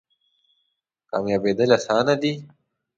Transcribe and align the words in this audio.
کامیابیدل 1.09 1.69
اسانه 1.77 2.13
دی؟ 2.21 2.31